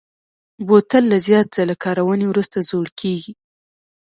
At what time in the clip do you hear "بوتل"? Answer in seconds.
0.67-1.03